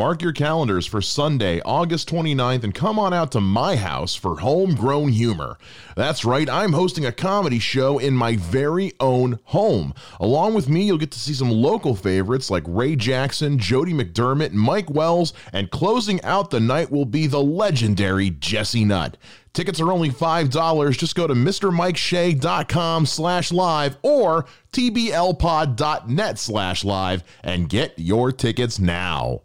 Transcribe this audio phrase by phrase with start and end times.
[0.00, 4.40] Mark your calendars for Sunday, August 29th, and come on out to my house for
[4.40, 5.58] homegrown humor.
[5.94, 9.92] That's right, I'm hosting a comedy show in my very own home.
[10.18, 14.52] Along with me, you'll get to see some local favorites like Ray Jackson, Jody McDermott,
[14.52, 19.18] Mike Wells, and closing out the night will be the legendary Jesse Nutt.
[19.52, 20.96] Tickets are only $5.
[20.96, 29.42] Just go to MrMikeShea.com slash live or TBLpod.net slash live and get your tickets now.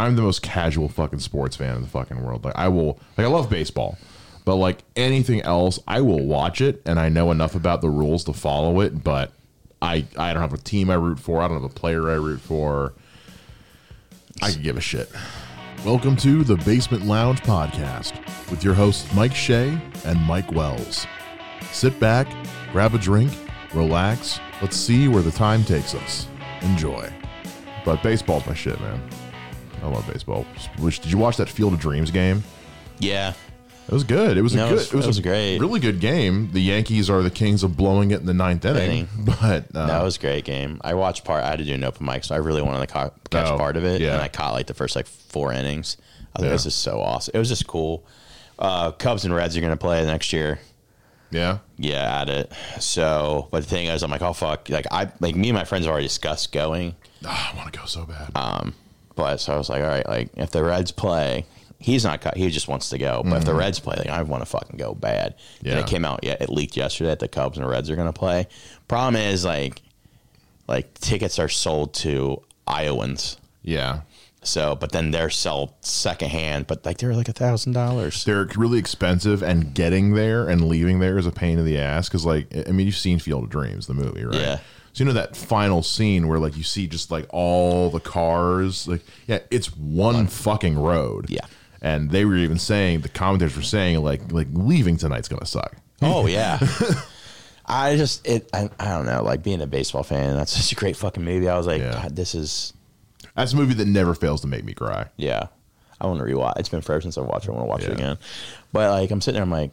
[0.00, 2.42] I'm the most casual fucking sports fan in the fucking world.
[2.42, 3.98] Like I will like I love baseball,
[4.46, 8.24] but like anything else, I will watch it and I know enough about the rules
[8.24, 9.30] to follow it, but
[9.82, 12.14] I I don't have a team I root for, I don't have a player I
[12.14, 12.94] root for.
[14.40, 15.10] I could give a shit.
[15.84, 18.18] Welcome to the Basement Lounge podcast
[18.50, 21.06] with your hosts Mike Shea and Mike Wells.
[21.72, 22.26] Sit back,
[22.72, 23.32] grab a drink,
[23.74, 24.40] relax.
[24.62, 26.26] Let's see where the time takes us.
[26.62, 27.12] Enjoy.
[27.84, 29.02] But baseball's my shit, man.
[29.82, 30.46] I love baseball.
[30.78, 32.42] Did you watch that Field of Dreams game?
[32.98, 33.32] Yeah.
[33.88, 34.36] It was good.
[34.36, 34.74] It was No, a it good.
[34.76, 35.58] was- It was, it was a great.
[35.58, 36.50] really good game.
[36.52, 40.02] The Yankees are the kings of blowing it in the ninth inning, but uh, That
[40.04, 40.80] was a great game.
[40.84, 41.42] I watched part.
[41.42, 43.56] I had to do an open mic, so I really wanted to ca- catch Oh,
[43.56, 44.00] part of it.
[44.00, 44.12] yeah.
[44.12, 45.96] And I caught like the first like four innings.
[46.36, 46.52] I was Yeah.
[46.52, 47.32] this is so awesome.
[47.34, 48.04] It was just cool.
[48.60, 50.60] Uh, Cubs and Reds are going to play next year.
[51.32, 52.52] yeah, Yeah, at it.
[52.78, 54.68] So, but the thing is, I'm like, oh fuck.
[54.68, 56.94] Like I, like me and my friends have already discussed going.
[57.24, 58.30] Ah, I want to go so bad.
[58.36, 58.70] Uh,
[59.20, 61.44] But so I was like, all right, like if the Reds play,
[61.78, 62.20] he's not.
[62.20, 62.36] cut.
[62.36, 63.22] He just wants to go.
[63.24, 65.34] But if the Reds play, like I want to fucking go bad.
[65.60, 65.78] And Mm-hmm.
[65.78, 66.20] It came out.
[66.22, 68.48] Yeah, it leaked yesterday that the Cubs and the Reds are going to play.
[68.88, 69.82] Problem is, like,
[70.68, 73.36] like tickets are sold to Iowans.
[73.62, 74.00] yeah,
[74.42, 76.66] So, but then they're sold secondhand.
[76.66, 78.24] But like they're like a thousand dollars.
[78.24, 82.08] they're really expensive, and getting there and leaving there is a pain in the ass.
[82.08, 84.34] Because, like, I mean, you've seen Field of Dreams, the movie, right?
[84.40, 84.58] Yeah.
[85.00, 88.86] So you know that final scene where like you see just like all the cars,
[88.86, 91.30] like yeah, it's one fucking road.
[91.30, 91.46] Yeah.
[91.80, 95.74] And they were even saying the commentators were saying like like leaving tonight's gonna suck.
[96.02, 96.58] Oh yeah.
[97.66, 98.50] I just it.
[98.52, 99.22] I, I don't know.
[99.22, 101.48] Like being a baseball fan, that's such a great fucking movie.
[101.48, 101.92] I was like, Yeah.
[101.92, 102.74] God, this is
[103.34, 105.06] That's a movie that never fails to make me cry.
[105.16, 105.46] Yeah.
[105.98, 106.58] I want to rewatch.
[106.58, 107.52] It's been forever since I watched it.
[107.52, 107.88] I want to watch Yeah.
[107.88, 108.18] it again.
[108.70, 109.44] But like, I'm sitting there.
[109.44, 109.70] I'm like,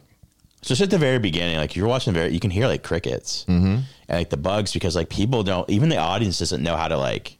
[0.62, 3.44] just at the very beginning, like you're watching the very, you can hear like crickets
[3.48, 3.66] Mm-hmm.
[3.66, 6.96] and like the bugs because like people don't, even the audience doesn't know how to
[6.98, 7.36] like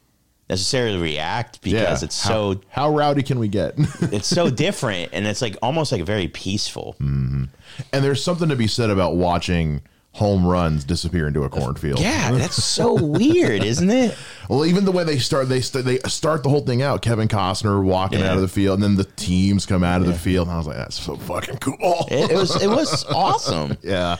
[0.48, 3.74] necessarily react because it's how, so how rowdy can we get?
[4.12, 6.96] it's so different and it's like almost like very peaceful.
[7.00, 7.48] and
[7.92, 9.82] there's something to be said about watching
[10.18, 12.00] home runs disappear into a cornfield.
[12.00, 14.16] Yeah, that's so weird, isn't it?
[14.48, 17.02] Well, even the way they start, they st- they start the whole thing out.
[17.02, 18.30] Kevin Costner walking Yeah.
[18.30, 20.58] out of the field, and then the teams come out of the field, and I
[20.58, 23.76] was like, "That's so fucking cool." It, it was it was awesome.
[23.82, 24.16] yeah,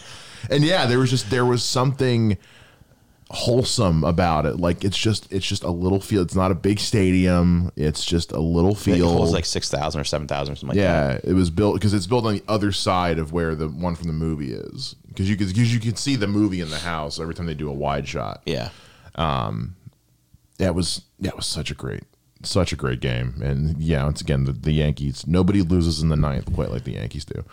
[0.51, 2.37] and yeah, there was just there was something
[3.31, 4.56] wholesome about it.
[4.59, 6.27] Like it's just it's just a little field.
[6.27, 7.71] It's not a big stadium.
[7.77, 9.12] It's just a little It field.
[9.12, 11.25] holds like six thousand or seven thousand or something like that.
[11.25, 13.94] yeah, it was built because it's built on the other side of where the one
[13.94, 14.94] from the movie is.
[15.09, 17.55] Because you could because you can see the movie in the house every time they
[17.55, 18.43] do a wide shot.
[18.47, 18.71] Yeah.
[19.15, 19.75] Um,
[20.59, 22.03] that was that was such a great
[22.44, 26.15] such a great game and yeah once again the, the yankees nobody loses in the
[26.15, 27.44] ninth quite like the yankees do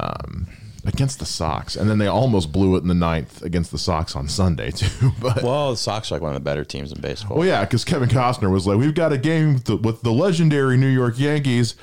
[0.00, 0.46] um,
[0.84, 4.14] against the sox and then they almost blew it in the ninth against the sox
[4.14, 7.00] on sunday too but Well, the Sox are like one of the better teams in
[7.00, 7.38] baseball.
[7.38, 10.12] well yeah because kevin costner was like we've got a game with the, with the
[10.12, 11.74] legendary new york yankees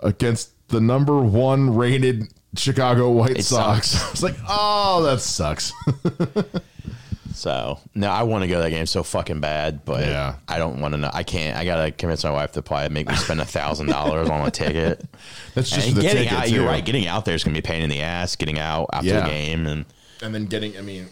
[0.00, 2.24] against the number one rated
[2.56, 4.12] chicago white It sox sucks.
[4.12, 5.72] it's like oh that sucks
[7.42, 10.36] So no, I want to go to that game so fucking bad, but Yeah.
[10.46, 11.10] I don't want to know.
[11.12, 11.58] I can't.
[11.58, 14.50] I gotta convince my wife to probably make me spend a thousand dollars on a
[14.52, 15.04] ticket.
[15.56, 16.84] that's just and the getting ticket out, you're right.
[16.84, 18.36] Getting out there is gonna be a pain in the ass.
[18.36, 19.22] Getting out after Yeah.
[19.22, 19.84] the game, and
[20.22, 21.08] and then getting i mean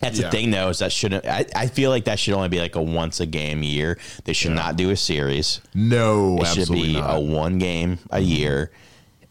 [0.00, 0.24] that's Yeah.
[0.24, 1.24] the thing though is that shouldn't.
[1.24, 3.98] I, I feel like that should only be like a once a game year.
[4.24, 5.60] They should not do a series.
[5.74, 8.24] no It should be not a one game a mm-hmm.
[8.26, 8.72] year,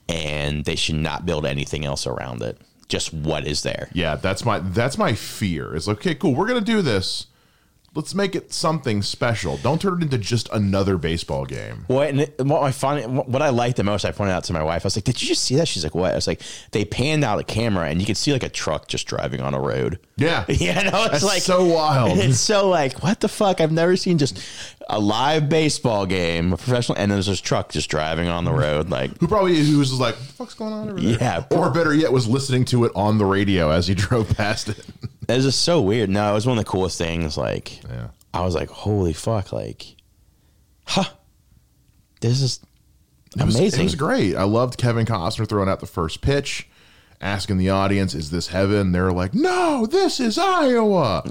[0.08, 2.58] and they should not build anything else around it.
[2.88, 3.90] Just what is there.
[3.94, 5.76] Yeah, that's my that's my fear.
[5.76, 7.28] Is like, okay, cool, we're gonna do this.
[7.96, 9.56] Let's make it something special.
[9.58, 11.86] Don't turn it into just another baseball game.
[11.88, 14.62] Well, and what I find, what I like the most, I pointed out to my
[14.62, 14.84] wife.
[14.84, 16.42] I was like, "Did you just see that?" She's like, "What?" I was like,
[16.72, 19.54] "They panned out a camera, and you could see like a truck just driving on
[19.54, 22.18] a road." Yeah, Yeah, no, it's that's like so wild.
[22.26, 23.62] It's so like, what the fuck?
[23.62, 24.40] I've never seen just
[24.90, 28.90] a live baseball game, a professional, and there's this truck just driving on the road.
[28.90, 31.18] Like, Who probably who was just like, what the fuck's going on over there?
[31.20, 31.46] Yeah.
[31.52, 34.86] Or better yet, was listening to it on the radio as he drove past it.
[35.30, 36.10] It's just so weird.
[36.10, 37.38] No, it was one of the coolest things.
[37.38, 38.08] Like, Yeah.
[38.34, 39.54] I was like, holy fuck!
[39.54, 39.96] Like,
[40.86, 41.06] huh?
[42.22, 42.60] This is
[43.38, 43.82] It was, amazing.
[43.82, 44.36] It was great.
[44.36, 46.68] I loved Kevin Costner throwing out the first pitch,
[47.22, 51.24] asking the audience, "Is this heaven?" They're like, "No, this is Iowa."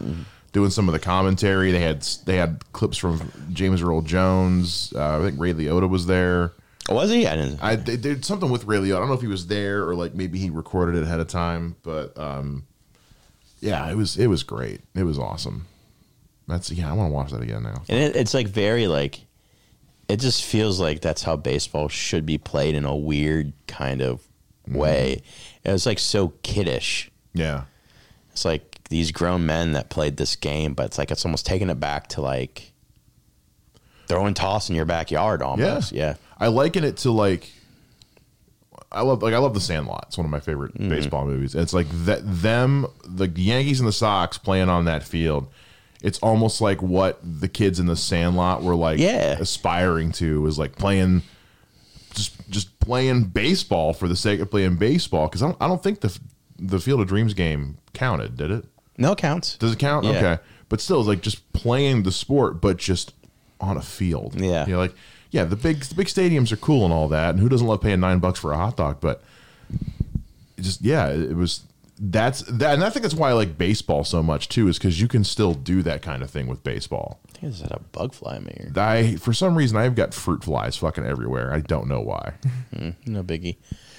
[0.54, 1.72] doing some of the commentary.
[1.72, 4.92] They had they had clips from James Earl Jones.
[4.96, 6.52] Uh, I think Ray Liotta was there.
[6.88, 7.26] Was he?
[7.26, 7.62] I didn't.
[7.62, 8.96] I they did something with Ray Liotta.
[8.96, 11.28] I don't know if he was there or like maybe he recorded it ahead of
[11.28, 12.66] time, but um,
[13.64, 14.82] yeah, it was it was great.
[14.94, 15.66] It was awesome.
[16.46, 17.82] That's yeah, I want to watch that again now.
[17.88, 19.20] and it, it's like very like.
[20.06, 24.20] It just feels like that's how baseball should be played in a weird kind of
[24.68, 24.76] mm-hmm.
[24.76, 25.22] way.
[25.64, 27.10] It was like so kiddish.
[27.32, 27.64] Yeah,
[28.32, 31.70] It's like these grown men that played this game, but it's like it's almost taking
[31.70, 32.74] it back to like
[34.06, 35.90] throwing toss in your backyard almost.
[35.92, 36.08] Yeah.
[36.08, 36.14] Yeah.
[36.38, 37.50] I liken it to like
[38.94, 40.04] I love like I love the Sandlot.
[40.08, 40.88] It's one of my favorite Mm-hmm.
[40.88, 41.54] baseball movies.
[41.54, 45.48] It's like that them the Yankees and the Sox playing on that field.
[46.02, 49.38] It's almost like what the kids in the Sandlot were like Yeah.
[49.38, 51.22] aspiring to was like playing
[52.14, 55.82] just just playing baseball for the sake of playing baseball because I don't I don't
[55.82, 56.16] think the
[56.58, 58.64] the Field of Dreams game counted, did it?
[58.96, 59.56] No it counts.
[59.58, 60.04] Does it count?
[60.04, 60.10] Yeah.
[60.12, 60.38] Okay.
[60.68, 63.12] But still, it's like just playing the sport, but just
[63.60, 64.40] on a field.
[64.40, 64.66] Yeah.
[64.66, 64.94] You're like,
[65.34, 67.30] yeah, the big the big stadiums are cool and all that.
[67.30, 68.98] And who doesn't love paying nine bucks for a hot dog?
[69.00, 69.20] But
[70.60, 71.64] just yeah, it was
[71.98, 75.00] that's that and I think that's why I like baseball so much too, is because
[75.00, 77.18] you can still do that kind of thing with baseball.
[77.26, 78.72] I think I just had a bug fly in my ear.
[78.76, 81.52] I for some reason I've got fruit flies fucking everywhere.
[81.52, 82.34] I don't know why.
[82.72, 83.56] Hmm, no biggie.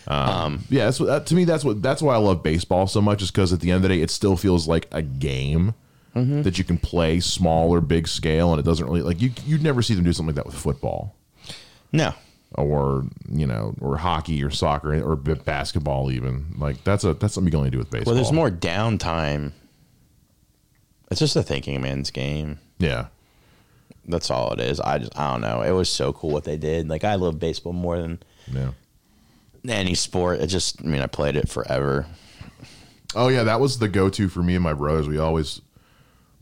[0.07, 1.43] Um, um, yeah, that's what, that, to me.
[1.43, 3.21] That's what that's why I love baseball so much.
[3.21, 5.73] Is because at the end of the day, it still feels like a game
[6.15, 6.43] mm-hmm.
[6.43, 9.31] that you can play small or big scale, and it doesn't really like you.
[9.45, 11.13] You'd never see them do something like that with football
[11.91, 12.13] No.
[12.53, 16.55] or you know or hockey or soccer or basketball even.
[16.57, 18.13] Like that's a that's something you can only do with baseball.
[18.13, 19.51] Well, there's more downtime.
[21.11, 22.59] It's just a thinking man's game.
[22.79, 23.07] Yeah,
[24.07, 24.79] That's all it is.
[24.79, 25.61] I just I don't know.
[25.61, 26.89] It was so cool what they did.
[26.89, 28.19] Like I love baseball more than
[28.51, 28.71] yeah.
[29.67, 30.39] any sport.
[30.41, 32.07] It just I mean I played it forever.
[33.15, 35.07] Oh yeah, that was the go-to for me and my brothers.
[35.07, 35.61] We always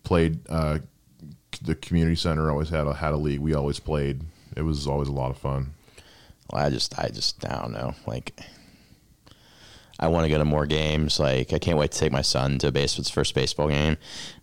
[0.04, 0.39] played.
[0.50, 0.80] uh
[1.62, 3.39] The community center always had a had a league.
[3.42, 4.22] We always played.
[4.55, 5.73] It was always a lot of fun.
[6.51, 7.95] Well, I just I just I don't know.
[8.05, 8.39] Like
[10.00, 11.19] I want to go to more games.
[11.19, 13.97] Like I can't wait to take my son to base his first baseball game.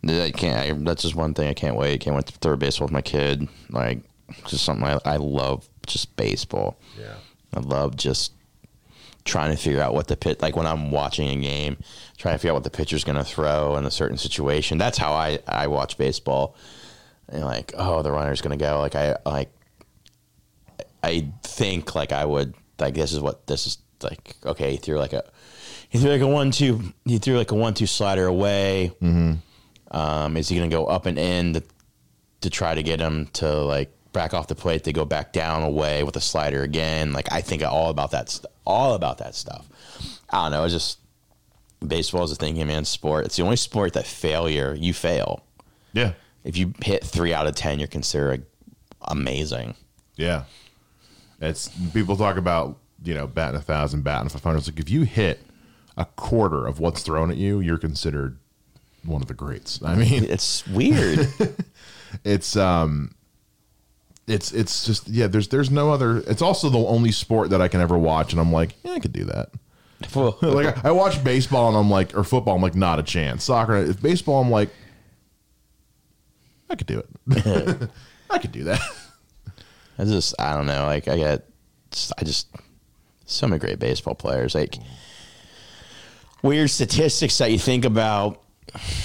[0.06, 0.58] I can't.
[0.58, 2.00] I, that's just one thing I can't wait.
[2.00, 3.48] Can't wait to throw baseball with my kid.
[3.68, 4.00] Like
[4.46, 5.68] just something I, I love.
[5.86, 6.78] Just baseball.
[6.98, 7.14] Yeah.
[7.54, 8.32] I love just
[9.24, 11.76] trying to figure out what the pit like when I'm watching a game,
[12.16, 14.78] trying to figure out what the pitcher's going to throw in a certain situation.
[14.78, 16.56] That's how I I watch baseball.
[17.28, 18.80] And like, oh, the runner's going to go.
[18.80, 19.50] Like I like
[21.02, 24.36] I think like I would like this is what this is like.
[24.44, 25.24] Okay, he threw like a
[25.88, 26.80] he threw like a one two.
[27.04, 28.92] He threw like a one two slider away.
[29.02, 29.96] Mm-hmm.
[29.96, 31.62] Um, is he going to go up and in to,
[32.42, 35.64] to try to get him to like back off the plate to go back down
[35.64, 37.12] away with a slider again?
[37.12, 38.30] Like I think all about that.
[38.30, 39.66] St- all about that stuff.
[40.30, 40.64] I don't know.
[40.64, 41.00] It's just
[41.84, 43.24] baseball is a thinking man's sport.
[43.26, 45.42] It's the only sport that failure you fail.
[45.92, 46.12] Yeah.
[46.44, 48.46] If you hit three out of ten, you're considered
[49.02, 49.74] amazing.
[50.16, 50.44] Yeah.
[51.40, 54.58] It's people talk about, you know, batting a thousand, batting five hundred.
[54.58, 55.40] It's like if you hit
[55.96, 58.38] a quarter of what's thrown at you, you're considered
[59.04, 59.82] one of the greats.
[59.82, 61.28] I mean, It's weird.
[62.24, 63.14] it's um
[64.26, 67.68] it's it's just yeah, there's there's no other it's also the only sport that I
[67.68, 69.50] can ever watch and I'm like, yeah, I could do that.
[70.14, 73.44] Like I, I watch baseball and I'm like or football, I'm like, not a chance.
[73.44, 74.70] Soccer if baseball I'm like
[76.68, 77.90] I could do it.
[78.30, 78.80] I could do that.
[80.00, 80.86] I just I don't know.
[80.86, 81.46] Like I get
[82.18, 82.48] I just
[83.26, 84.54] so many great baseball players.
[84.54, 84.76] Like
[86.42, 88.42] weird statistics that you think about.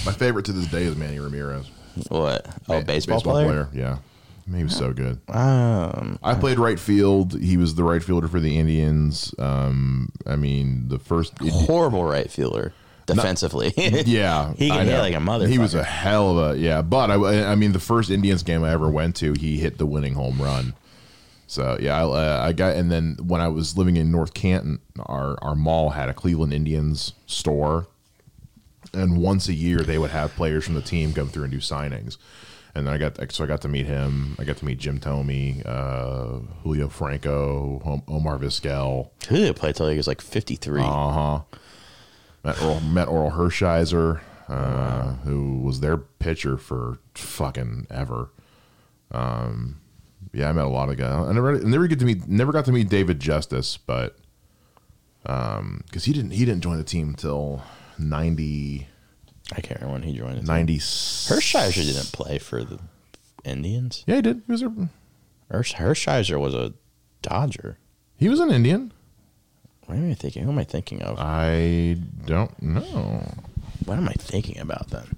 [0.04, 1.68] My favorite to this day is Manny Ramirez.
[2.08, 2.46] What?
[2.68, 3.68] Oh, baseball, player.
[3.72, 3.98] Yeah.
[4.54, 5.18] He was so good.
[5.28, 7.38] Um, I played right field.
[7.38, 9.34] He was the right fielder for the Indians.
[9.38, 11.32] Um, I mean, the first.
[11.40, 12.72] horrible right fielder
[13.06, 13.72] defensively.
[13.76, 15.48] yeah, He can hit like a motherfucker.
[15.48, 16.82] He was a hell of a yeah.
[16.82, 19.86] But I, I mean, the first Indians game I ever went to, he hit the
[19.86, 20.74] winning home run.
[21.46, 24.80] So yeah, I, uh, I got and then when I was living in North Canton,
[25.00, 27.86] our our mall had a Cleveland Indians store,
[28.92, 31.58] and once a year they would have players from the team come through and do
[31.58, 32.16] signings.
[32.74, 34.36] And then I got so I got to meet him.
[34.38, 39.10] I got to meet Jim Thome, uh, Julio Franco, Omar Vizquel.
[39.28, 40.82] Julio played till he was like fifty three.
[40.82, 41.40] Uh huh.
[42.44, 48.30] Met Orel, met Orel Hershiser, uh, who was their pitcher for fucking ever.
[49.10, 49.80] Um,
[50.36, 51.28] yeah, I met a lot of guys.
[51.28, 54.18] I never, never get to meet, never got to meet David Justice, but
[55.24, 57.62] um, because he didn't, he didn't join the team until
[57.98, 58.86] 90,
[59.52, 60.46] I can't remember when he joined.
[60.46, 62.78] 90 Hershiser didn't play for the
[63.44, 64.04] Indians.
[64.06, 64.42] Yeah, he did.
[64.46, 64.90] He was a,
[65.50, 66.74] Hersh, Hershiser was a
[67.22, 67.78] Dodger.
[68.18, 68.92] he was an Indian.
[69.86, 70.42] What am I thinking?
[70.42, 71.18] Who am I thinking of?
[71.18, 73.24] I don't know.
[73.86, 75.16] What am I thinking about then?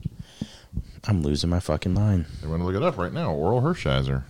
[1.09, 2.27] I'm losing my fucking mind.
[2.45, 3.33] I want to look it up right now.
[3.33, 4.25] Orel Hershiser.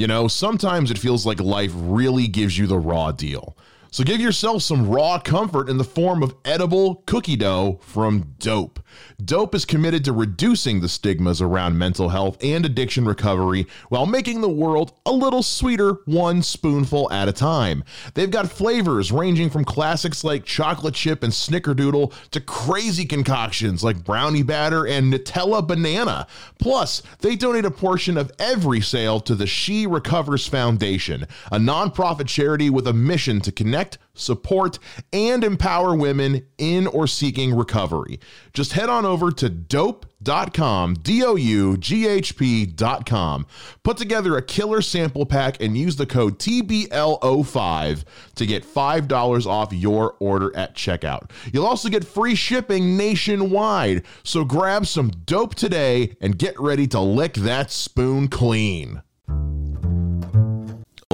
[0.00, 3.54] You know, sometimes it feels like life really gives you the raw deal.
[3.92, 8.78] So give yourself some raw comfort in the form of edible cookie dough from DOUGHP.
[9.24, 14.40] DOUGHP is committed to reducing the stigmas around mental health and addiction recovery while making
[14.40, 17.82] the world a little sweeter one spoonful at a time.
[18.14, 24.04] They've got flavors ranging from classics like chocolate chip and snickerdoodle to crazy concoctions like
[24.04, 26.28] brownie batter and Nutella banana.
[26.60, 32.28] Plus, they donate a portion of every sale to the She Recovers Foundation, a nonprofit
[32.28, 33.79] charity with a mission to connect
[34.14, 34.78] support,
[35.12, 38.20] and empower women in or seeking recovery.
[38.52, 43.46] Just head on over to doughp.com, D O U G H P.com.
[43.82, 49.72] Put together a killer sample pack and use the code TBL05 to get $5 off
[49.72, 51.30] your order at checkout.
[51.52, 54.04] You'll also get free shipping nationwide.
[54.22, 59.02] So grab some dope today and get ready to lick that spoon clean.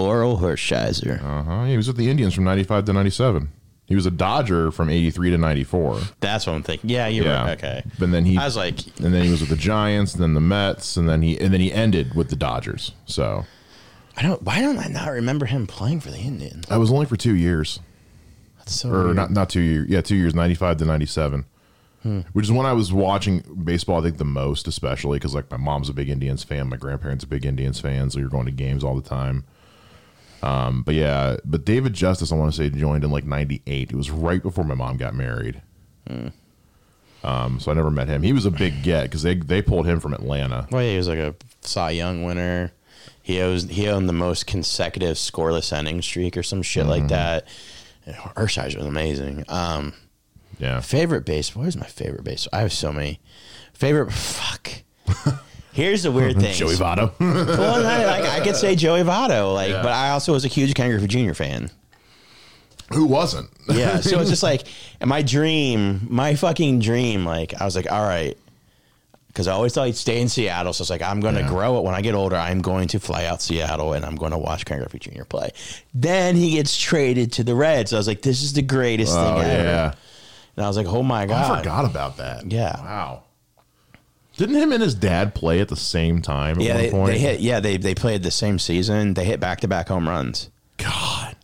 [0.07, 1.23] Orel Hershiser.
[1.23, 1.65] Uh huh.
[1.65, 3.49] He was with the Indians from 95 to 97.
[3.87, 6.01] He was a Dodger from 83 to 94.
[6.19, 6.91] That's what I'm thinking.
[6.91, 7.45] Yeah, you're Yeah.
[7.45, 7.57] right.
[7.59, 7.85] Okay.
[8.01, 10.35] But then he I was like, and then he was with the Giants, and then
[10.35, 12.93] the Mets, and then he and then he ended with the Dodgers.
[13.07, 13.45] So
[14.17, 14.43] I don't.
[14.43, 16.65] Why don't I not remember him playing for the Indians?
[16.71, 17.79] I was only for two years,
[18.59, 19.17] That's so or weird.
[19.17, 19.89] not not two years.
[19.89, 21.45] Yeah, two years, 95 to 97.
[22.33, 25.57] Which is when I was watching baseball, I think the most, especially because like my
[25.57, 28.53] mom's a big Indians fan, my grandparents are big Indians fans, so you're going to
[28.53, 29.43] games all the time.
[30.43, 33.91] Um, but yeah, but David Justice, I want to say, joined in like '98.
[33.91, 35.63] It was right before my mom got married.
[37.25, 38.23] Um, so I never met him.
[38.23, 40.69] He was a big get because they they pulled him from Atlanta.
[40.71, 42.73] Well, yeah, he was like a Cy Young winner.
[43.23, 46.91] He owes he owned the most consecutive scoreless inning streak or some shit Mm-hmm.
[46.91, 47.49] like that.
[48.05, 49.45] And Hershiser was amazing.
[49.49, 49.95] Um,
[50.61, 51.57] Yeah, favorite base.
[51.57, 52.47] What is my favorite base?
[52.53, 53.19] I have so many.
[53.73, 54.13] Favorite.
[54.13, 54.71] Fuck.
[55.77, 56.55] Here's the weird thing.
[56.57, 57.13] Joey Votto.
[57.21, 59.83] well, I, like, I could say Joey Votto, like, Yeah.
[59.83, 61.35] but I also was a huge Ken Griffey Jr.
[61.35, 61.71] fan.
[62.93, 63.51] Who wasn't?
[63.69, 64.63] Yeah, so it's just like
[65.01, 67.25] and my dream, my fucking dream.
[67.25, 68.39] Like I was like, all right,
[69.27, 70.73] because I always thought he'd stay in Seattle.
[70.73, 71.49] So it's like I'm going to Yeah.
[71.49, 72.37] grow it when I get older.
[72.37, 75.25] I'm going to fly out Seattle and I'm going to watch Ken Griffey Jr.
[75.25, 75.51] play.
[75.95, 77.93] Then he gets traded to the Reds.
[77.93, 79.95] I was like, this is the greatest Oh thing ever.
[80.57, 82.51] And I was like, oh my god, I forgot about that.
[82.51, 82.81] Yeah.
[82.81, 83.23] Wow.
[84.37, 87.13] Didn't him and his dad play at the same time at Yeah, one they, point?
[87.13, 87.41] they hit.
[87.41, 89.15] Yeah, they they played the same season.
[89.15, 90.51] They hit back to back home runs.
[90.79, 91.35] God,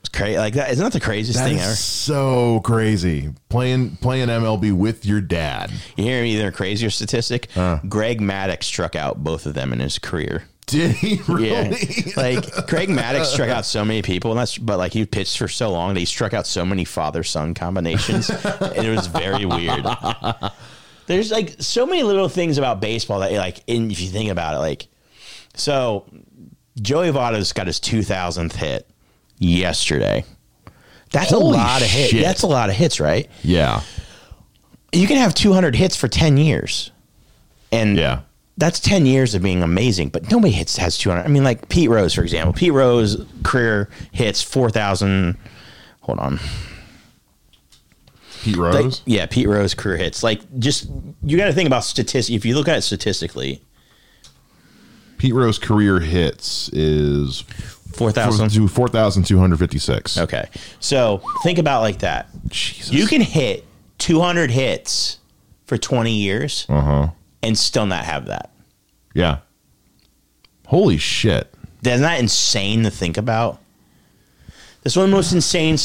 [0.00, 0.36] It's crazy.
[0.36, 0.70] Like that.
[0.72, 1.74] Isn't that the craziest that thing ever?
[1.74, 3.30] so crazy.
[3.48, 5.70] Playing playing MLB with your dad.
[5.96, 7.48] You hear me either crazier statistic?
[7.56, 7.78] Uh.
[7.88, 10.44] Greg Maddux struck out both of them in his career.
[10.66, 11.46] Did he really?
[11.50, 15.36] Yeah, like Greg Maddux struck out so many people, and that's but like he pitched
[15.38, 18.28] for so long that he struck out so many father son combinations,
[18.74, 19.84] it was very weird.
[21.06, 24.54] There's like so many little things about baseball that like, in, if you think about
[24.54, 24.86] it, like
[25.54, 26.04] so,
[26.80, 28.88] Joey Votto's got his 2000th hit
[29.38, 30.24] yesterday.
[31.12, 32.12] That's Holy a lot of hits.
[32.12, 33.30] That's a lot of hits, right?
[33.42, 33.82] yeah.
[34.92, 36.92] You can have 200 hits for 10 years,
[37.72, 38.20] and Yeah.
[38.56, 41.24] that's 10 years of being amazing, but nobody hits has 200.
[41.24, 42.52] I mean, like Pete Rose, for example.
[42.52, 45.36] Pete Rose career hits 4,000.
[46.02, 46.38] Hold on.
[48.44, 49.02] Pete Like, Rose.
[49.06, 50.22] yeah, Pete Rose career hits.
[50.22, 50.88] Like, just,
[51.22, 52.34] you got to think about statistics.
[52.34, 53.62] If you look at it statistically,
[55.18, 57.40] Pete Rose career hits is
[57.94, 58.50] 4,000.
[58.50, 60.18] to four thousand two hundred fifty six.
[60.18, 60.48] Okay.
[60.80, 62.28] So think about like that.
[62.48, 62.92] Jesus.
[62.92, 63.64] You can hit
[63.98, 65.18] 200 hits
[65.66, 67.08] for 20 years Uh huh.
[67.42, 68.50] and still not have that.
[69.14, 69.38] Yeah.
[70.66, 71.54] Holy shit.
[71.84, 73.60] Isn't that insane to think about?
[74.84, 75.76] That's one of the most insane.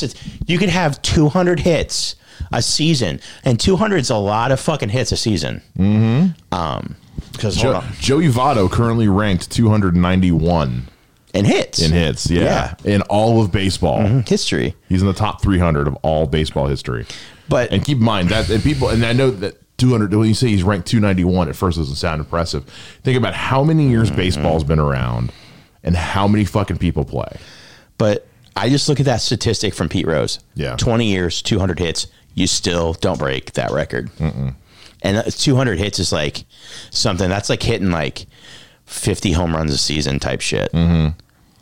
[0.45, 2.15] You can have 200 hits
[2.51, 5.61] a season, and 200 is a lot of fucking hits a season.
[5.77, 6.53] Mm-hmm.
[6.53, 6.95] Um,
[7.31, 10.87] because hold Jo- Joey Votto currently ranked two hundred ninety one
[11.33, 12.29] in hits in hits.
[12.29, 12.75] Yeah.
[12.83, 14.01] In all of baseball.
[14.27, 17.05] history, He's in the top 300 of all baseball history.
[17.47, 20.33] but And keep in mind that and people, and I know that 200, when you
[20.33, 22.63] say he's ranked 291, at first doesn't sound impressive.
[23.03, 23.91] Think about how many Mm-hmm.
[23.91, 25.31] years baseball's been around
[25.83, 27.37] and how many fucking people play.
[27.97, 28.25] but
[28.59, 30.39] I just look at that statistic from Pete Rose.
[30.55, 30.75] Yeah.
[30.75, 32.07] 20 years, 200 hits.
[32.35, 34.09] You still don't break that record.
[35.01, 36.43] And uh, 200 hits is like
[36.91, 38.25] something that's like hitting like
[38.85, 40.69] 50 home runs a season type shit.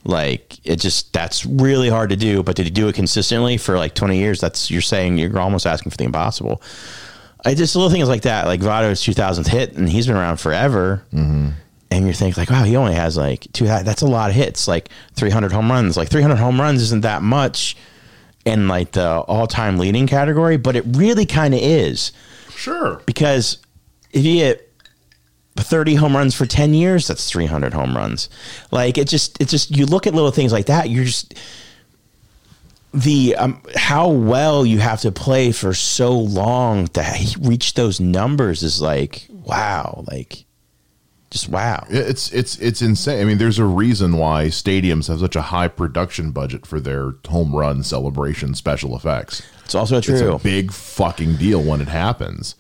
[0.03, 2.41] Like it just that's really hard to do.
[2.43, 5.91] But to do it consistently for like 20 years, that's you're saying you're almost asking
[5.91, 6.61] for the impossible.
[7.45, 11.03] I just little things like that, like Votto's 2000th hit, and he's been around forever.
[11.89, 13.65] And you're thinking like, wow, he only has like two.
[13.65, 15.95] That's a lot of hits, like 300 home runs.
[15.95, 17.77] Like 300 home runs isn't that much
[18.45, 22.11] in like the all-time leading category, but it really kind of is
[22.49, 23.01] Sure.
[23.05, 23.57] because
[24.11, 24.63] if you get
[25.57, 28.29] 30 home runs for 10 years, that's 300 home runs.
[28.71, 31.33] Like it just, it just, you look at little things like that, you're just,
[32.93, 38.63] the um, how well you have to play for so long to reach those numbers
[38.63, 40.45] is like wow like
[41.41, 43.21] just wow It's it's it's insane.
[43.21, 47.13] I mean, there's a reason why stadiums have such a high production budget for their
[47.27, 49.41] home run celebration special effects.
[49.65, 52.55] it's also It's true a big fucking deal when it happens.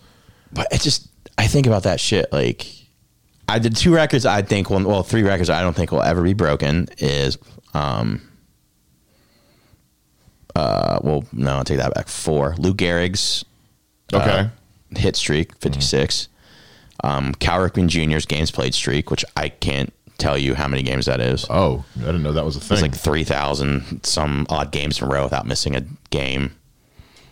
[0.53, 1.07] but it just
[1.37, 2.65] i think about that shit like
[3.49, 6.21] i did two records i think will well three records i don't think will ever
[6.23, 7.37] be broken is
[7.73, 8.21] um
[10.55, 13.43] uh well no i'll take that back four lou gehrig's
[14.13, 14.29] Okay.
[14.29, 14.47] uh,
[14.97, 16.29] hit streak 56
[17.03, 21.05] um cal ripken jr's games played streak which i can't tell you how many games
[21.05, 22.73] that is oh, I didn't know that was a thing.
[22.77, 26.55] It's like 3,000 some odd games in a row without missing a game.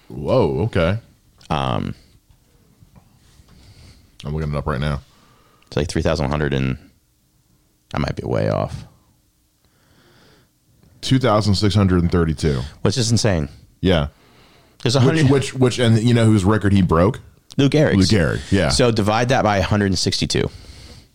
[0.07, 0.59] Whoa.
[0.65, 0.99] Okay.
[1.49, 1.95] Um,
[4.23, 5.01] I'm looking it up right now.
[5.65, 6.77] It's like 3,100 and
[7.95, 8.85] I might be way off,
[11.01, 12.61] Two thousand six hundred and thirty-two.
[12.81, 13.49] which is insane.
[13.81, 14.07] Yeah.
[14.83, 15.31] There's a Which, hundred.
[15.31, 17.19] which, which, and you know whose record he broke?
[17.57, 17.95] Lou Gehrig.
[17.95, 18.51] Lou Gehrig.
[18.51, 18.69] Yeah.
[18.69, 20.49] So divide that by 162.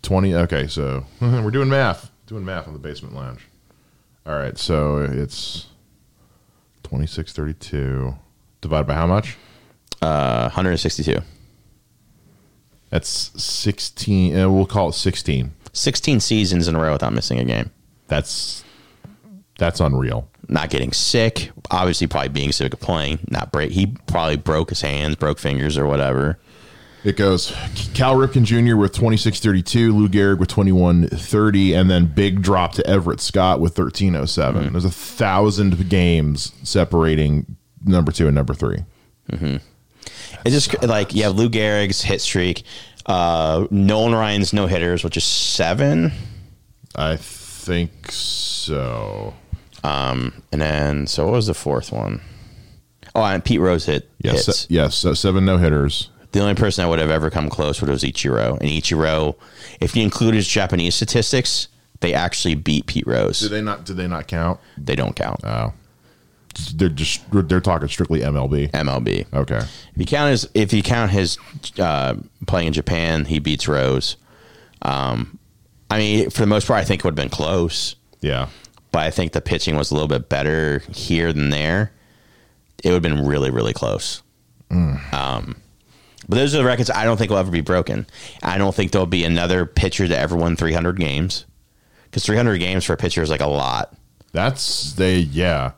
[0.02, 3.46] 20 okay so we're doing math doing math on the basement lounge
[4.24, 5.66] all right so it's
[6.84, 8.14] 2632
[8.62, 9.36] divided by how much
[10.00, 11.20] Uh, 162.
[12.88, 13.08] that's
[13.42, 17.70] 16 uh, we'll call it 16 16 seasons in a row without missing a game.
[18.08, 18.64] that's
[19.60, 21.52] that's unreal Not getting sick.
[21.70, 23.20] Obviously, probably being sick of playing.
[23.30, 23.70] Not break.
[23.70, 26.38] He probably broke his hands, broke fingers, or whatever.
[27.04, 27.50] it goes
[27.94, 33.20] cal ripken jr with 2632 lou gehrig with 2130 and then big drop to everett
[33.20, 38.84] scott with 1307 there's a thousand games separating number two and number three
[40.44, 42.64] It's just like you have Lou Gehrig's hit streak,
[43.06, 46.12] uh, Nolan Ryan's no hitters, which is seven.
[46.96, 49.34] i think so
[49.82, 52.20] Um, and then so what was the fourth one?
[53.14, 54.58] Oh, and Pete Rose hit Yes, hits.
[54.60, 56.10] se- yes, so seven no hitters.
[56.32, 58.52] The only person that would have ever come close was Ichiro.
[58.60, 59.34] And Ichiro,
[59.80, 61.66] if you include his Japanese statistics,
[62.00, 63.40] they actually beat Pete Rose.
[63.40, 63.84] Did they not?
[63.84, 64.60] Did they not count?
[64.78, 65.40] They don't count.
[65.44, 65.72] Oh,
[66.76, 68.70] they're just they're talking strictly MLB.
[68.70, 69.26] MLB.
[69.34, 69.66] Okay, If
[69.96, 71.36] you count his, if you count his
[71.80, 72.14] uh,
[72.46, 74.16] playing in Japan, he beats Rose.
[74.82, 75.38] Um,
[75.90, 77.96] I mean, for the most part, I think it would have been close.
[78.20, 78.48] yeah,
[78.92, 81.92] but I think the pitching was a little bit better here than there.
[82.82, 84.22] It would have been really, really close.
[84.70, 85.56] Um,
[86.28, 88.06] but those are the records I don't think will ever be broken.
[88.42, 91.44] I don't think there'll be another pitcher to ever win 300 games
[92.04, 93.94] because 300 games for a pitcher is like a lot.
[94.32, 95.18] that's they.
[95.18, 95.72] Yeah,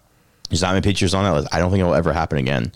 [0.51, 1.49] There's not many pitchers on that list.
[1.53, 2.73] I don't think it will ever happen again.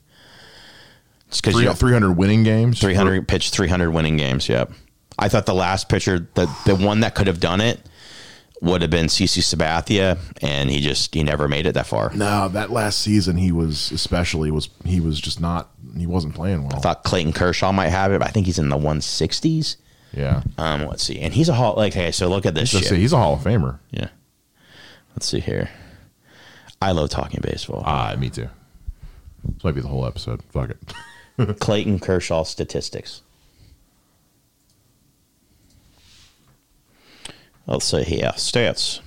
[1.29, 2.81] Just because you three hundred winning games.
[2.81, 4.49] 300 pitch 300 winning games.
[4.49, 4.73] Yep.
[5.19, 7.81] I thought the last pitcher, the the one that could have done it,
[8.63, 12.11] would have been CC Sabathia, and he just he never made it that far.
[12.15, 16.63] No, that last season he was especially was he was just not he wasn't playing
[16.63, 16.77] well.
[16.77, 19.77] I thought Clayton Kershaw might have it, but I think he's in the 160s.
[20.13, 21.75] yeah, Um, let's see, and he's a hall.
[21.77, 22.85] Like, hey, so look at this shit.
[22.85, 23.79] say he's a Hall of Famer.
[23.91, 24.09] Yeah,
[25.15, 25.69] let's see here.
[26.81, 27.83] I love talking baseball.
[27.87, 28.49] Ah, me too.
[29.45, 30.43] This might be the whole episode.
[30.51, 30.71] Fuck
[31.39, 31.59] it.
[31.61, 33.23] Clayton Kershaw statistics.
[37.67, 39.01] Let's see here stats.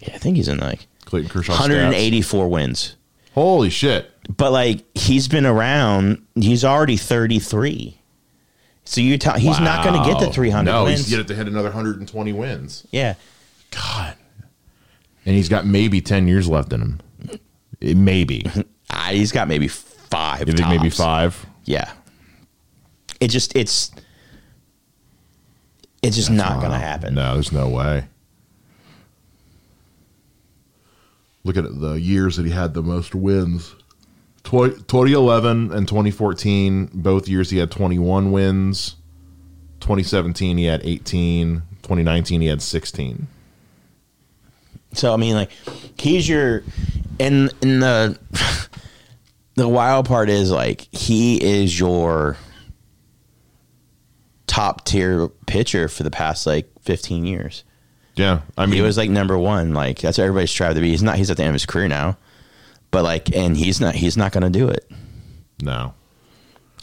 [0.00, 1.54] Yeah, I think he's in like Clayton Kershaw.
[1.54, 1.60] stats.
[1.60, 2.96] 184 wins.
[3.34, 4.10] Holy shit!
[4.34, 7.98] But like he's been around, he's already 33.
[8.84, 11.00] So you tell he's not going to get to 300 No, wins.
[11.06, 12.86] he's get to hit another 120 wins.
[12.92, 13.14] yeah.
[13.72, 14.14] God.
[15.26, 17.00] And he's got maybe 10 years left in him.
[17.80, 18.46] It- maybe.
[18.88, 20.46] Ah, he's got maybe five.
[20.46, 21.44] You think maybe five?
[21.64, 21.90] Yeah.
[23.20, 23.90] It just it's
[26.06, 27.14] it's just not going to happen.
[27.14, 28.04] No, there's no way.
[31.44, 33.74] Look at the years that he had the most wins.
[34.44, 38.96] 2011 and 2014, both years he had 21 wins.
[39.80, 41.62] 2017 he had 18.
[41.82, 43.26] 2019 he had 16.
[44.92, 45.50] So I mean, like,
[45.98, 46.62] he's your,
[47.20, 48.18] and and the
[49.56, 52.36] the wild part is like he is your
[54.56, 57.64] top tier pitcher for the past like fifteen years.
[58.14, 59.74] Yeah, I mean, He was like number one.
[59.74, 60.90] Like that's what everybody's strived to be.
[60.90, 61.16] He's not.
[61.16, 62.16] He's at the end of his career now,
[62.90, 63.94] but like, and he's not.
[63.94, 64.90] He's not going to do it.
[65.60, 65.94] no.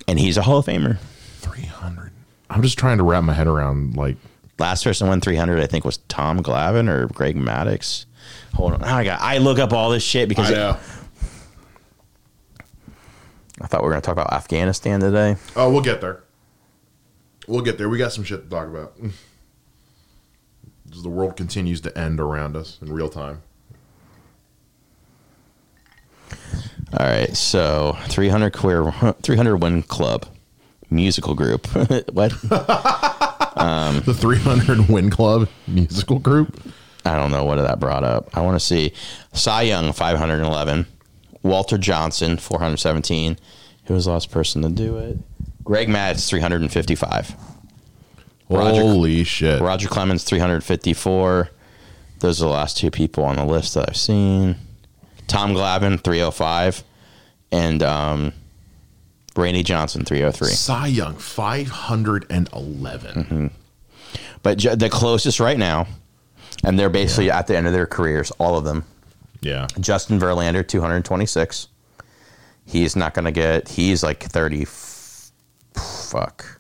[0.06, 0.98] And he's a Hall of Famer.
[1.38, 2.12] 300.
[2.50, 4.18] I'm just trying to wrap my head around like
[4.60, 8.06] Last person won 300, I think, was Tom Glavine or Greg Maddux.
[8.54, 9.20] Hold on, oh, I got.
[9.20, 10.78] I look up all this shit because know.
[13.62, 15.38] I thought we were going to talk about Afghanistan today.
[15.56, 16.23] Oh, we'll get there.
[17.48, 17.90] We'll get there.
[17.90, 18.96] We got some shit to talk about.
[20.86, 23.42] The world continues to end around us in real time.
[26.32, 28.92] All right, so 300 queer
[29.24, 30.28] 300 win club
[30.92, 31.66] musical group.
[32.14, 32.34] what?
[33.56, 36.60] Um, the 300 Win Club musical group.
[37.06, 38.36] I don't know what that brought up.
[38.36, 38.94] I want to see
[39.34, 40.86] Cy Young 511,
[41.44, 43.38] Walter Johnson 417.
[43.86, 45.18] Who was the last person to do it?
[45.64, 47.36] Greg Maddux 355.
[48.50, 49.62] Roger- Holy shit.
[49.62, 51.50] Roger Clemens 354.
[52.20, 54.56] Those are the last two people on the list that I've seen.
[55.28, 56.84] Tom Glavine 305
[57.52, 58.34] and um,
[59.36, 60.50] Randy Johnson 303.
[60.50, 63.52] Cy Young 511.
[64.44, 65.88] But ju- the closest right now,
[66.64, 68.84] and they're basically at the end of their careers, all of them.
[69.42, 69.68] Yeah.
[69.80, 71.68] Justin Verlander 226.
[72.66, 73.68] He's not going to get.
[73.70, 74.66] He's like 30.
[75.76, 76.60] Fuck.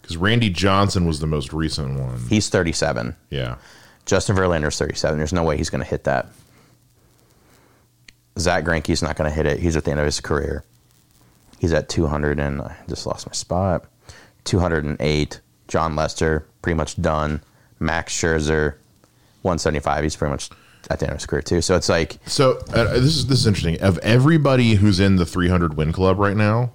[0.00, 2.18] Because Randy Johnson was the most recent one.
[2.28, 3.16] He's 37.
[3.30, 3.56] Yeah.
[4.04, 5.16] Justin Verlander's 37.
[5.18, 6.28] There's no way he's going to hit that.
[8.38, 9.60] Zack Greinke's not going to hit it.
[9.60, 10.64] He's at the end of his career.
[11.58, 13.84] He's at 200 and I just lost my spot.
[14.44, 15.40] 208.
[15.68, 17.40] Jon Lester, pretty much done.
[17.78, 18.74] Max Scherzer,
[19.42, 20.02] 175.
[20.02, 20.50] He's pretty much
[20.90, 21.60] at the end of his career too.
[21.60, 23.80] So it's like, So uh, this is this is interesting.
[23.80, 26.72] Of everybody who's in the 300 Win Club right now,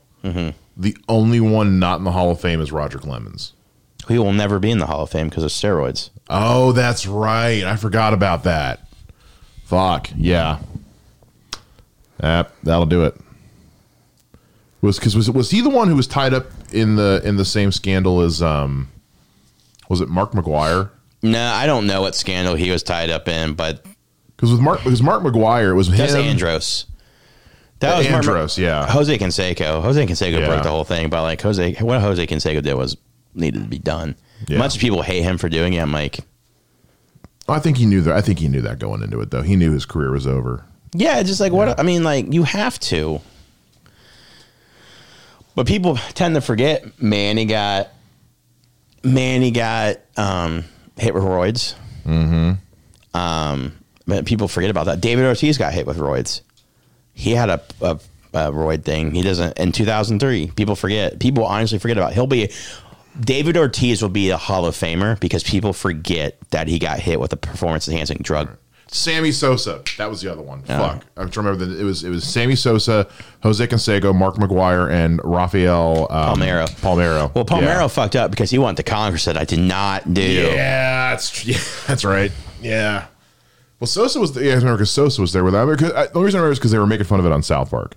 [0.78, 3.54] the only one not in the Hall of Fame is Roger Clemens.
[4.08, 6.12] he will never be in the Hall of Fame because of steroids.
[6.30, 7.64] Oh, that's right.
[7.64, 8.88] I forgot about that.
[9.66, 10.10] Fuck.
[10.16, 10.60] Yeah.
[12.22, 13.16] Yep, that'll do it.
[14.82, 17.46] Was because was was he the one who was tied up in the in the
[17.46, 18.90] same scandal as um
[19.90, 20.90] was it Mark McGwire?
[21.24, 23.84] No, I don't know what scandal he was tied up in, but
[24.36, 26.22] Because with Mark because Mark McGwire it was that's him.
[26.22, 26.86] Andros.
[27.80, 28.88] That was Mark- Andros, yeah.
[28.90, 29.82] Jose Canseco.
[29.84, 30.48] Jose Canseco Yeah.
[30.48, 32.98] broke the whole thing, but like Jose, what Jose Canseco did was
[33.36, 34.16] needed to be done.
[34.48, 34.58] Yeah.
[34.58, 35.80] Much people hate him for doing it.
[35.80, 36.20] I'm like,
[37.48, 38.16] I think he knew that.
[38.16, 39.42] I think he knew that going into it though.
[39.44, 40.66] He knew his career was over.
[40.94, 43.22] yeah, just like what I mean, like you have to.
[45.56, 47.90] But people tend to forget Manny got
[49.04, 50.66] Manny got um,
[50.98, 51.74] hit with roids.
[52.06, 53.18] Mm-hmm.
[53.18, 53.74] Um,
[54.06, 55.02] but people forget about that.
[55.02, 56.42] David Ortiz got hit with roids.
[57.18, 58.00] He had a, a,
[58.34, 59.12] a roid thing.
[59.12, 60.52] He doesn't in 2003.
[60.56, 61.20] People forget.
[61.20, 62.14] People honestly forget about.
[62.14, 62.52] He'll be
[63.20, 67.20] David Ortiz will be a Hall of Famer because people forget that he got hit
[67.20, 68.50] with a performance enhancing drug.
[68.90, 69.82] Sammy Sosa.
[69.98, 70.62] That was the other one.
[70.62, 71.04] Fuck.
[71.18, 73.08] I'm trying to remember that it was it was Sammy Sosa,
[73.44, 76.70] Jose Canseco, Mark McGwire, and Rafael um, Palmeiro.
[76.80, 77.34] Palmero.
[77.36, 77.88] Well, Palmeiro Yeah.
[77.88, 80.22] fucked up because he went to Congress said I did not do.
[80.22, 82.32] Yeah, that's yeah, that's right.
[82.62, 83.08] Yeah.
[83.80, 85.66] Well, Sosa was the, yeah, I remember because Sosa was there with that.
[85.66, 87.32] Because, I, the only reason I remember is because they were making fun of it
[87.32, 87.96] on South Park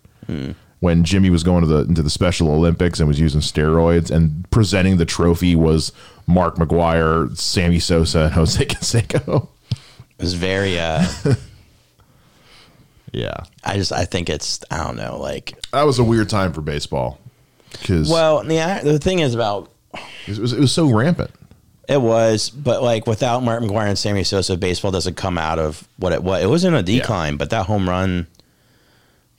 [0.80, 4.48] when Jimmy was going to the into the Special Olympics and was using steroids and
[4.50, 5.92] presenting the trophy was
[6.26, 9.48] Mark McGwire, Sammy Sosa, and Jose Canseco.
[9.70, 10.78] It was very.
[10.78, 11.04] uh
[13.12, 16.52] Yeah, I just I think it's I don't know like that was a weird time
[16.52, 17.18] for baseball
[17.72, 19.68] because well yeah the thing is about
[20.28, 21.32] it was it was so rampant.
[21.90, 25.86] It was but like without Martin McGwire and Sammy Sosa baseball doesn't come out of
[25.98, 28.26] what it was it was in a decline but that home run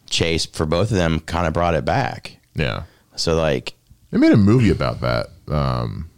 [0.10, 2.84] chase for both of them kind of brought it back Yeah,
[3.16, 3.74] so like
[4.10, 5.28] they made a movie about that.
[5.48, 6.10] Um,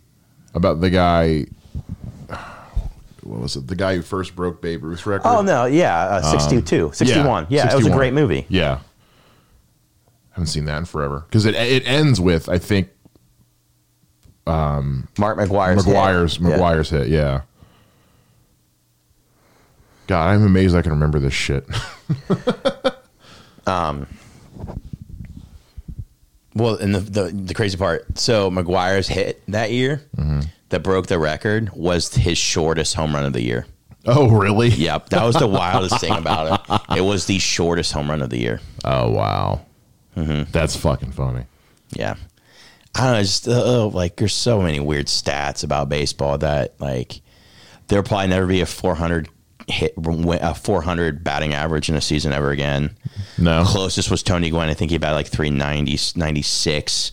[0.56, 1.46] about the guy.
[3.22, 3.68] What was it?
[3.68, 5.28] The guy who first broke Babe Ruth's record.
[5.28, 8.80] oh no yeah uh, 62 61 yeah, it was a great movie Yeah.
[10.32, 11.24] I haven't seen that in forever.
[11.28, 12.90] Because it it ends with, I think,
[14.46, 15.94] Mark McGwire's hit.
[15.96, 16.48] McGwire's Yeah.
[16.50, 17.08] McGwire's hit.
[17.10, 17.42] Yeah.
[20.08, 21.66] God, I'm amazed I can remember this shit.
[23.68, 24.08] um.
[26.56, 30.42] Well, and the, the the crazy part, so McGwire's hit that year Mm-hmm.
[30.70, 33.66] that broke the record was his shortest home run of the year.
[34.06, 34.68] oh, really?
[34.70, 36.82] Yep, that was the wildest thing about it.
[36.98, 38.60] It was the shortest home run of the year.
[38.86, 39.62] Oh, wow.
[40.16, 40.52] Mm-hmm.
[40.52, 41.46] That's fucking funny.
[41.94, 42.16] Yeah,
[42.96, 43.22] I don't know.
[43.22, 47.22] Just uh, like there's so many weird stats about baseball that like
[47.88, 49.30] there'll probably never be a 400
[49.68, 52.96] hit a 400 batting average in a season ever again.
[53.38, 53.64] No.
[53.66, 54.70] Closest was Tony Gwynn.
[54.70, 57.12] I think he batted like 390, 96.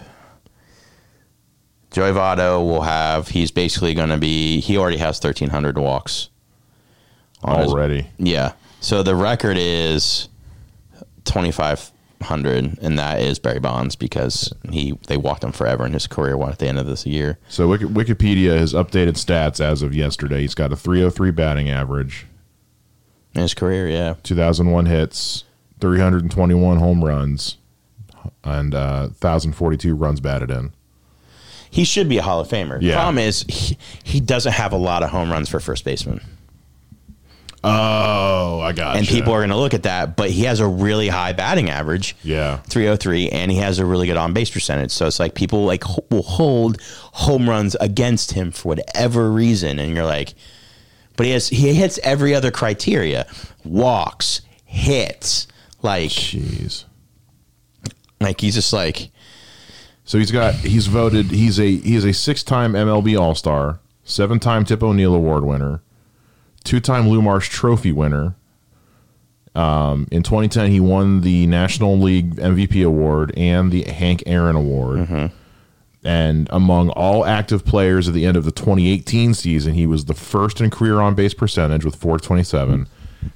[1.98, 3.30] Joey Votto will have.
[3.30, 4.60] He's basically going to be.
[4.60, 6.30] He already has thirteen hundred walks.
[7.42, 8.08] on his- Already.
[8.20, 8.52] yeah.
[8.82, 10.30] So the record is
[11.26, 15.94] twenty five hundred, and that is Barry Bonds because he they walked him forever in
[15.94, 16.38] his career.
[16.38, 17.40] One at the end of this year.
[17.50, 20.42] So Wikipedia has updated stats as of yesterday.
[20.42, 22.28] He's got a 303 batting average,
[23.34, 24.14] In his career, yeah.
[24.22, 25.46] 2001 hits,
[25.82, 27.58] 321 home runs,
[28.44, 30.74] and uh, 1,042 runs batted in.
[31.78, 32.82] He should be a Hall of Famer.
[32.82, 32.96] Yeah.
[32.96, 36.22] Problem is, he, he doesn't have a lot of home runs for first baseman.
[37.64, 40.16] Oh, I got and people are going to look at that.
[40.16, 42.58] But he has a really high batting average, Yeah.
[42.70, 44.90] 303, and he has a really good on base percentage.
[44.92, 49.94] So it's like people like will hold home runs against him for whatever reason, and
[49.94, 50.34] you're like,
[51.16, 53.28] but he has he hits every other criteria:
[53.64, 55.48] walks, hits,
[55.84, 56.86] like Jeez.
[58.20, 59.10] like he's just like
[60.08, 63.80] So he's got he's voted he's a he is a six time MLB All Star,
[64.06, 65.82] seven time Tip O'Neill Award winner,
[66.64, 68.36] two time Lou Marsh Trophy winner.
[69.54, 75.00] Um, in 2010, he won the National League MVP award and the Hank Aaron Award.
[76.04, 80.14] And among all active players at the end of the 2018 season, he was the
[80.14, 82.88] first in career on base percentage with 427,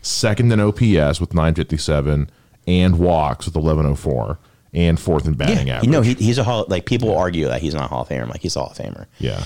[0.01, 2.29] second in OPS with 957,
[2.67, 4.37] and walks with 1104,
[4.73, 5.85] and fourth in batting yeah, average.
[5.87, 8.09] you know he, he's a hall like people argue that he's not a Hall of
[8.09, 8.27] Famer.
[8.29, 9.05] Like he's a Hall of Famer.
[9.19, 9.43] Yeah,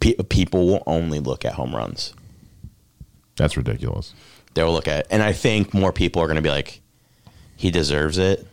[0.00, 2.12] Pe- people will only look at home runs.
[3.36, 4.14] that's ridiculous.
[4.54, 6.80] they'll look at, and I think more people are going to be like,
[7.56, 8.46] he deserves it,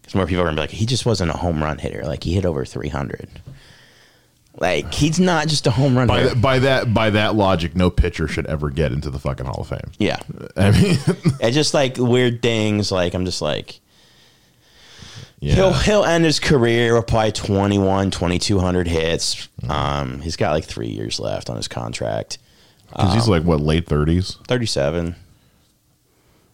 [0.00, 2.02] because more people are going to be like, he just wasn't a home run hitter.
[2.04, 3.28] Like he hit over three hundred.
[4.58, 7.88] Like he's not just a home run By that, by that by that logic, no
[7.88, 9.92] pitcher should ever get into the fucking Hall of Fame.
[9.98, 10.18] yeah,
[10.56, 10.98] I mean,
[11.40, 12.90] it's just like weird things.
[12.90, 13.80] Like I'm just like.
[15.40, 19.48] Yeah, He'll he'll end his career with probably 21, 2200 hits.
[19.68, 22.38] Um, he's got like three years left on his contract.
[22.90, 24.36] because he's like what late thirties.
[24.48, 25.16] 37.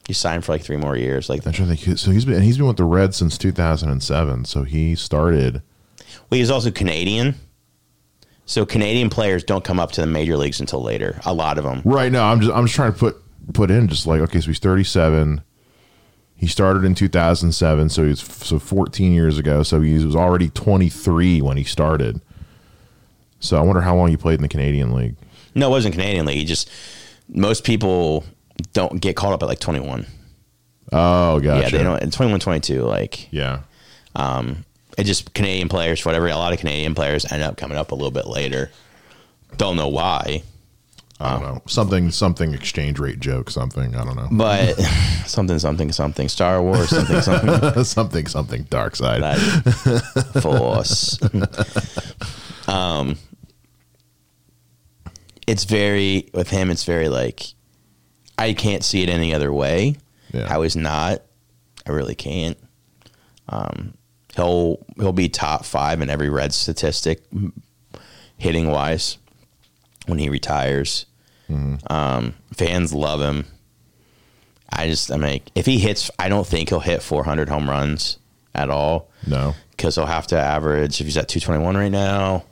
[0.06, 1.28] He signed for like three more years.
[1.28, 1.98] Like I'm trying to think.
[1.98, 4.44] So he's been he's been with the Reds since 2007.
[4.44, 5.62] So he started.
[6.30, 7.34] Well, he's also Canadian.
[8.44, 11.20] So Canadian players don't come up to the major leagues until later.
[11.26, 11.82] A lot of them.
[11.84, 13.16] Right now, I'm just I'm just trying to put
[13.52, 15.42] put in just like okay, so he's 37.
[16.36, 19.62] He started in 2007, so he's so 14 years ago.
[19.62, 22.20] So he was already 23 when he started.
[23.40, 25.16] So I wonder how long he played in the Canadian League.
[25.54, 26.38] No, it wasn't Canadian league.
[26.38, 26.70] He just
[27.28, 28.24] most people
[28.72, 30.06] don't get called up at like 21.
[30.92, 31.62] Oh, gotcha.
[31.62, 32.02] Yeah, they don't.
[32.02, 33.60] At 21, 22, like Yeah.
[34.14, 34.64] Um,
[34.96, 36.26] it just Canadian players, whatever.
[36.28, 38.70] A lot of Canadian players end up coming up a little bit later.
[39.56, 40.42] Don't know why,
[41.18, 41.62] I don't know.
[41.66, 43.50] Something something exchange rate joke.
[43.50, 44.28] Something I don't know.
[44.30, 44.74] but
[45.26, 46.28] something, something, something.
[46.28, 47.84] Star Wars, something, something.
[47.84, 49.22] something something dark side.
[49.22, 49.38] that
[50.42, 51.18] force.
[52.68, 53.16] um,
[55.46, 56.70] it's very with him.
[56.70, 57.44] It's very like
[58.36, 59.96] I can't see it any other way.
[60.32, 60.46] Yeah.
[60.48, 61.22] How he's not,
[61.86, 62.58] I really can't.
[63.48, 63.94] Um,
[64.34, 67.22] he'll he'll be top five in every red statistic,
[68.36, 69.16] hitting wise,
[70.06, 71.06] when he retires.
[71.48, 73.44] Um, fans love him.
[74.68, 78.18] I just I mean, if he hits, I don't think he'll hit 400 home runs
[78.54, 79.54] at all no.
[79.70, 82.44] because he'll have to average if he's at 221 right now,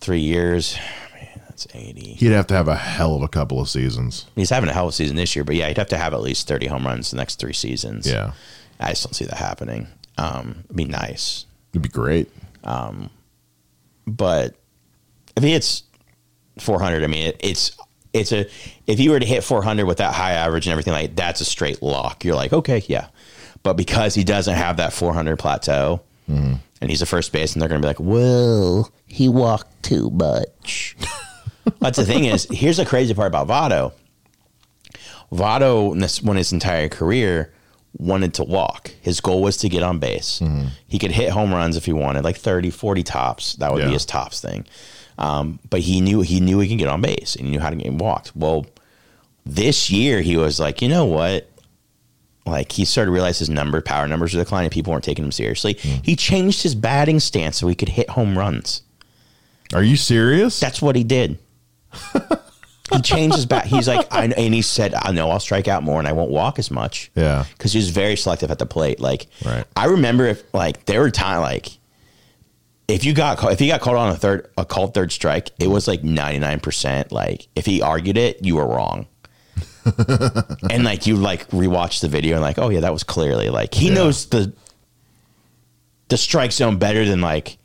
[0.00, 0.76] three years.
[1.14, 2.00] Man, that's 80.
[2.00, 4.26] He'd have to have a hell of a couple of seasons.
[4.36, 6.14] He's having a hell of a season this year, but yeah, he'd have to have
[6.14, 8.06] at least 30 home runs the next three seasons.
[8.06, 8.32] Yeah.
[8.78, 9.88] I just don't see that happening.
[10.18, 11.46] Um, it'd be nice.
[11.72, 12.30] It'd be great.
[14.06, 14.54] but
[15.36, 15.82] if he hits
[16.58, 17.76] 400, I mean, it, it's
[18.12, 18.46] it's a
[18.86, 21.44] if you were to hit 400 with that high average and everything like that's a
[21.44, 22.24] straight lock.
[22.24, 23.08] You're like, okay, yeah.
[23.62, 26.54] But because he doesn't have that 400 plateau, mm-hmm.
[26.80, 30.10] and he's a first base, and they're going to be like, well, he walked too
[30.10, 30.96] much.
[31.78, 33.92] That's the thing is, here's the crazy part about Votto.
[35.32, 37.52] Votto, in this one his entire career,
[37.98, 38.92] wanted to walk.
[39.02, 40.40] His goal was to get on base.
[40.40, 40.68] Mm-hmm.
[40.88, 43.54] He could hit home runs if he wanted, like 30, 40 tops.
[43.54, 43.88] That would Yeah.
[43.88, 44.66] be his tops thing.
[45.20, 47.70] Um, but he knew he knew he could get on base and he knew how
[47.70, 48.34] to get walked.
[48.34, 48.66] Well,
[49.44, 51.46] this year he was like, you know what?
[52.46, 54.70] Like he started to realize his number, power numbers were declining.
[54.70, 55.74] People weren't taking him seriously.
[55.74, 58.82] He changed his batting stance so he could hit home runs.
[59.74, 60.58] Are you serious?
[60.58, 61.38] That's what he did.
[62.92, 63.66] he changed his bat.
[63.66, 66.30] He's like, I, and he said, I know I'll strike out more and I won't
[66.30, 67.10] walk as much.
[67.14, 67.44] Yeah.
[67.56, 68.98] Because he was very selective at the plate.
[69.00, 69.64] Like, Right.
[69.76, 71.78] I remember if, like, there were time, like,
[72.90, 75.50] if you got called, if he got called on a third, a called third strike,
[75.58, 77.12] it was like 99%.
[77.12, 79.06] Like, if he argued it, you were wrong.
[80.70, 83.74] and like, you like rewatch the video and like, oh yeah, that was clearly like,
[83.74, 83.94] he Yeah.
[83.94, 84.52] knows the,
[86.08, 87.58] the strike zone better than like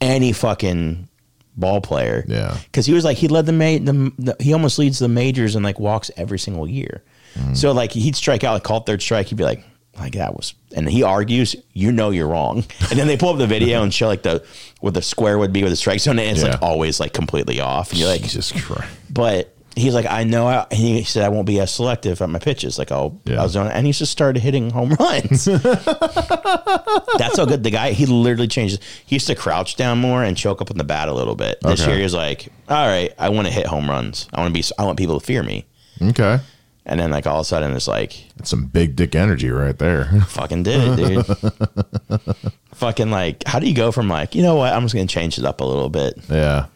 [0.00, 1.08] any fucking
[1.56, 2.24] ball player.
[2.28, 2.56] Yeah.
[2.64, 5.54] Because he was like, he led the, ma- the, the, he almost leads the majors
[5.54, 7.02] and like walks every single year.
[7.34, 7.54] Mm-hmm.
[7.54, 9.26] So like he'd strike out, like called third strike.
[9.26, 9.64] He'd be like,
[9.98, 12.64] like that was, and he argues, you know, you're wrong.
[12.90, 14.44] And then they pull up the video and show like the,
[14.80, 16.18] where the square would be with the strike zone.
[16.18, 16.52] And it's Yeah.
[16.52, 17.90] like always like completely off.
[17.90, 18.88] And you're like, Jesus Christ.
[19.10, 20.46] but he's like, I know.
[20.46, 22.78] I, he said, I won't be as selective at my pitches.
[22.78, 23.40] Like, I'll, Yeah.
[23.40, 23.66] I'll zone.
[23.68, 23.70] it.
[23.70, 25.44] And he just started hitting home runs.
[25.44, 28.78] That's how good the guy, he literally changes.
[29.06, 31.58] He used to crouch down more and choke up on the bat a little bit.
[31.62, 31.90] This Okay.
[31.90, 34.28] year, he was like, all right, I want to hit home runs.
[34.32, 35.64] I want to be, I want people to fear me.
[36.00, 36.40] Okay.
[36.84, 39.78] And then, like, all of a sudden, it's like, That's some big dick energy right
[39.78, 40.06] there.
[40.26, 42.26] fucking did it, dude.
[42.74, 44.72] fucking, like, how do you go from, like, you know what?
[44.72, 46.18] I'm just going to change it up a little bit.
[46.28, 46.66] yeah.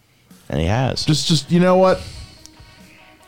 [0.49, 1.05] And he has.
[1.05, 2.01] Just, just you know what?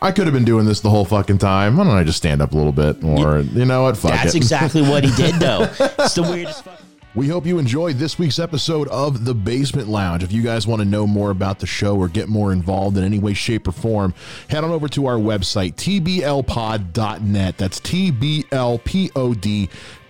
[0.01, 1.77] I could have been doing this the whole fucking time.
[1.77, 3.03] Why don't I just stand up a little bit?
[3.03, 3.97] Or you know what?
[3.97, 4.37] Fuck That's it.
[4.37, 5.63] exactly what he did, though.
[5.99, 6.87] It's the weirdest fucking.
[7.19, 10.23] We hope you enjoyed this week's episode of The Basement Lounge.
[10.23, 13.03] If you guys want to know more about the show or get more involved in
[13.03, 14.15] any way, shape, or form,
[14.49, 17.57] head on over to our website, tblpod.net.
[17.59, 17.81] That's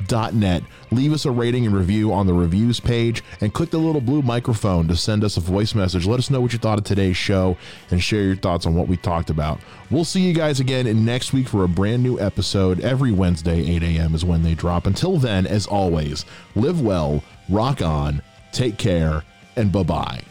[0.08, 0.62] tblpod.net.
[0.90, 4.22] Leave us a rating and review on the reviews page and click the little blue
[4.22, 6.06] microphone to send us a voice message.
[6.06, 7.56] Let us know what you thought of today's show
[7.90, 9.60] and share your thoughts on what we talked about.
[9.90, 12.80] We'll see you guys again in next week for a brand new episode.
[12.80, 14.14] Every Wednesday, 8 a.m.
[14.14, 14.86] is when they drop.
[14.86, 19.22] Until then, as always, live well, rock on, take care,
[19.56, 20.22] and bye bye.